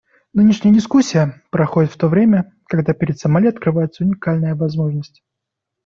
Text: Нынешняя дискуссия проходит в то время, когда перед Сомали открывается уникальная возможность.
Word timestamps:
Нынешняя 0.33 0.73
дискуссия 0.73 1.43
проходит 1.51 1.91
в 1.91 1.97
то 1.97 2.07
время, 2.07 2.55
когда 2.65 2.95
перед 2.95 3.19
Сомали 3.19 3.45
открывается 3.49 4.03
уникальная 4.03 4.55
возможность. 4.55 5.21